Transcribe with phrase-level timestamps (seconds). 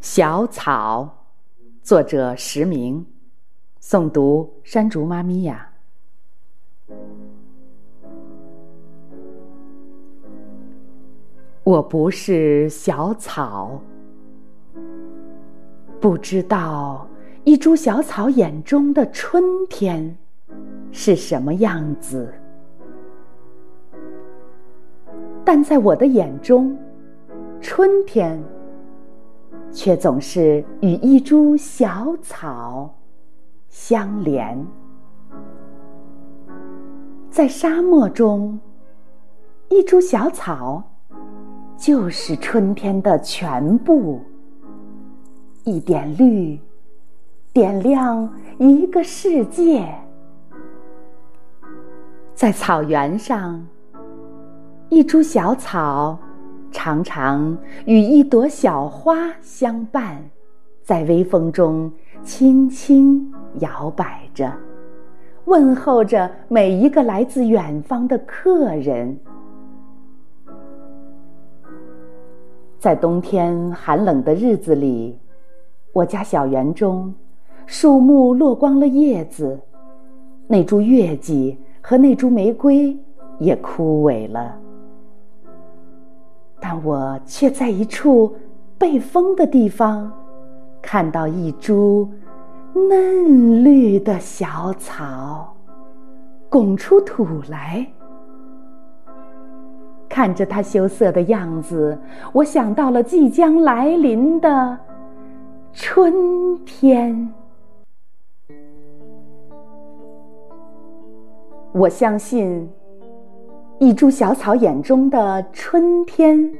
[0.00, 1.26] 小草，
[1.82, 3.04] 作者石明，
[3.82, 5.68] 诵读山竹妈咪呀。
[11.64, 13.82] 我不是小草，
[16.00, 17.04] 不知道
[17.42, 20.16] 一株小草眼中的春天
[20.92, 22.32] 是什么样子，
[25.44, 26.78] 但在我的眼中，
[27.60, 28.40] 春天。
[29.70, 32.92] 却总是与一株小草
[33.68, 34.66] 相连，
[37.30, 38.58] 在沙漠中，
[39.68, 40.82] 一株小草
[41.76, 44.20] 就是春天的全部。
[45.64, 46.58] 一点绿，
[47.52, 49.86] 点亮一个世界。
[52.34, 53.62] 在草原上，
[54.88, 56.18] 一株小草。
[56.88, 60.16] 常常与一朵小花相伴，
[60.82, 64.50] 在微风中轻轻摇摆着，
[65.44, 69.14] 问候着每一个来自远方的客人。
[72.78, 75.18] 在冬天寒冷的日子里，
[75.92, 77.14] 我家小园中，
[77.66, 79.60] 树木落光了叶子，
[80.46, 82.96] 那株月季和那株玫瑰
[83.38, 84.58] 也枯萎了。
[86.70, 88.36] 但我却在一处
[88.76, 90.12] 背风的地方，
[90.82, 92.06] 看到一株
[92.74, 95.56] 嫩绿的小草，
[96.50, 97.86] 拱出土来。
[100.10, 101.98] 看着它羞涩的样子，
[102.34, 104.78] 我想到了即将来临的
[105.72, 107.32] 春天。
[111.72, 112.68] 我相信。
[113.80, 116.52] 一株小草眼中的春天，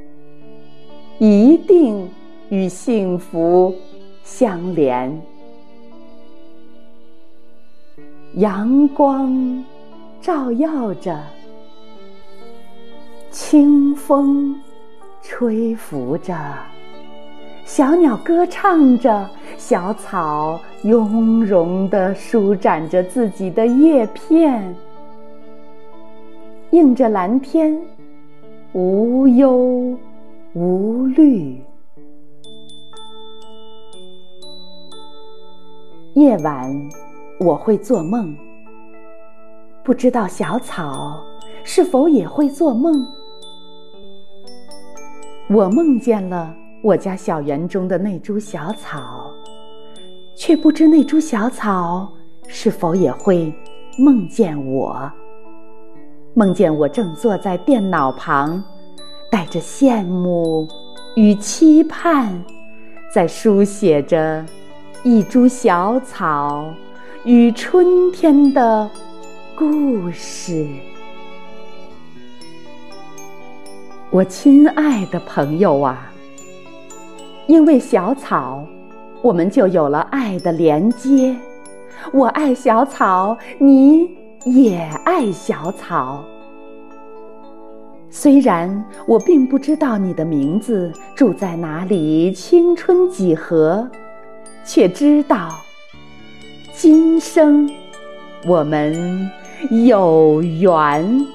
[1.19, 2.09] 一定
[2.49, 3.75] 与幸福
[4.23, 5.21] 相连。
[8.35, 9.65] 阳光
[10.21, 11.21] 照耀着，
[13.33, 14.55] 清风
[15.21, 16.37] 吹拂着，
[17.65, 24.73] 小鸟歌唱着，小草雍容地舒展着自己的叶片。
[26.73, 27.75] 映着蓝天，
[28.75, 29.97] 无忧
[30.53, 31.59] 无虑。
[36.15, 36.71] 夜晚
[37.41, 38.37] 我会做梦，
[39.83, 41.25] 不知道小草
[41.65, 43.03] 是否也会做梦。
[45.49, 49.33] 我梦见了我家小园中的那株小草，
[50.37, 52.13] 却不知那株小草
[52.47, 53.51] 是否也会
[53.99, 55.11] 梦见我。
[56.39, 58.63] 梦见我正坐在电脑旁，
[59.29, 60.69] 带着羡慕
[61.17, 62.41] 与期盼，
[63.13, 64.47] 在书写着
[65.03, 66.65] 一株小草
[67.25, 68.89] 与春天的
[69.57, 70.65] 故事。
[74.09, 76.09] 我亲爱的朋友啊，
[77.49, 78.65] 因为小草，
[79.23, 81.35] 我们就有了爱的连接。
[82.13, 84.18] 我爱小草，你。
[84.45, 86.25] 也爱小草。
[88.11, 93.89] 虽然我并不知道你的名字住在哪里，青春几何，
[94.65, 95.51] 却知道
[96.73, 97.71] 今生
[98.47, 99.31] 我们
[99.87, 101.27] 有缘。